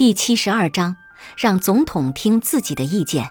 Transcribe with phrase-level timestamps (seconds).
[0.00, 0.96] 第七十二章，
[1.36, 3.28] 让总统听自己的意见。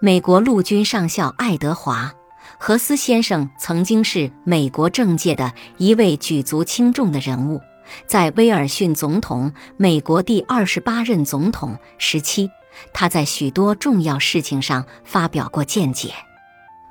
[0.00, 2.08] 美国陆军上校爱德华·
[2.58, 7.62] 何斯先生曾经是美国政界的一位举足轻重的人物。
[8.06, 12.50] 在威尔逊总统（美国第二十八任总统）时期，
[12.92, 16.12] 他在许多重要事情上发表过见解。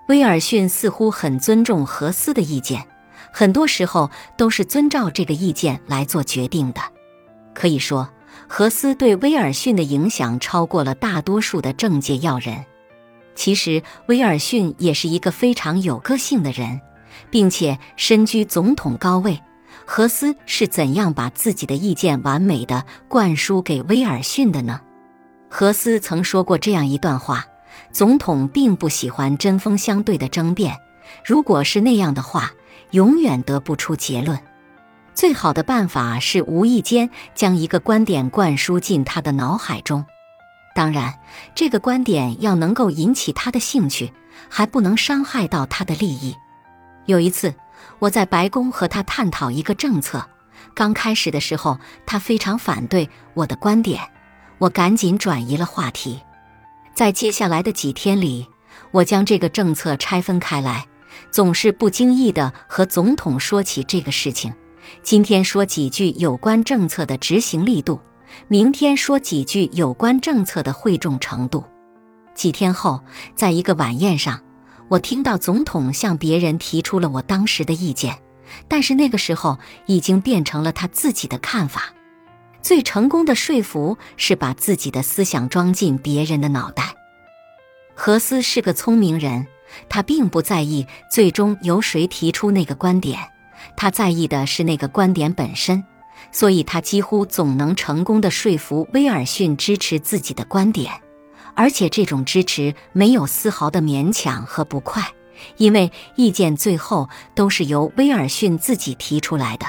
[0.08, 2.88] 威尔逊似乎很尊重何斯的意见，
[3.32, 6.82] 很多时候都是遵照这个意见来做决定的。
[7.54, 8.10] 可以说。
[8.48, 12.66] 何斯对威尔逊的影响超过了大多数的政界要人。
[13.36, 16.82] 其实，威尔逊也是一个非常有个性的人，
[17.30, 19.40] 并且身居总统高位。
[19.86, 24.82] 何斯是怎样把自己的意见完美的灌输给威尔逊的呢？
[25.50, 27.46] 何斯曾说过这样一段话
[27.92, 30.76] ：“总统并不喜欢针锋相对的争辩，
[31.24, 32.52] 如果是那样的话，
[32.92, 34.38] 永远得不出结论。”
[35.20, 40.06] 最好的办法是无意间将一个观点灌输进他的脑海中，
[40.74, 41.20] 当然，
[41.54, 44.14] 这个观点要能够引起他的兴趣，
[44.48, 46.38] 还不能伤害到他的利益。
[47.06, 47.54] 有一次，
[48.00, 50.26] 我在白宫和他探讨一个政策，
[50.74, 54.02] 刚开始的时候，他非常反对我的观点，
[54.58, 56.22] 我赶紧转移了话题。
[56.94, 58.48] 在接下来的几天里，
[58.92, 60.86] 我将这个政策拆分开来，
[61.30, 64.54] 总是不经意地和总统说起这个事情。
[65.04, 68.00] 今天说几句有关政策的执行力度，
[68.48, 71.64] 明天说几句有关政策的惠众程度。
[72.36, 73.02] 几天后，
[73.36, 74.42] 在一个晚宴上，
[74.88, 78.20] 我听到总统向别人提出了我当时的意见，
[78.68, 81.94] 但是那个时候已经变成了他自己的看法。
[82.62, 86.94] 最成功的说服是把自己的思想装进别人的脑袋。
[87.96, 89.48] 何斯是个聪明人，
[89.88, 93.20] 他并不在意最终由谁提出那个观点。
[93.76, 95.84] 他在意的是那个观点本身，
[96.32, 100.92] 所以他几乎总能成功的说服威尔逊支持自己的观点，
[101.56, 105.04] 而且这种支持没有丝毫的勉强和不快，
[105.58, 109.66] 因为意见最后都是由威尔逊自己提出来的。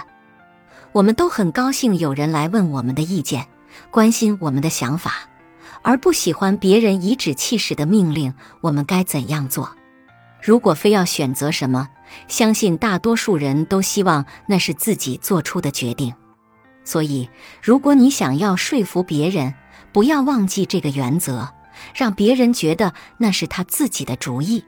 [0.93, 3.47] 我们都很高兴有人来问我们的意见，
[3.91, 5.29] 关心我们的想法，
[5.83, 9.71] 而不喜欢别人颐指气使的命令我们该怎样做。
[10.43, 11.89] 如果非要选择什么，
[12.29, 16.15] 相信大多数人都希望那是自己做出的决定。
[16.85, 17.29] 所以，
[17.63, 19.55] 如果你想要说服别人，
[19.93, 21.49] 不要忘记这个原则，
[21.95, 24.65] 让别人觉得那是他自己的主意。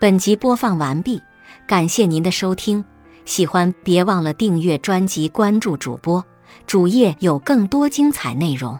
[0.00, 1.20] 本集播放完毕，
[1.66, 2.84] 感谢您的收听。
[3.24, 6.24] 喜欢别忘了订阅专辑、关注主播，
[6.66, 8.78] 主页有更多精彩内容。